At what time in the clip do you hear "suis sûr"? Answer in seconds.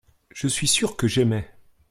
0.47-0.97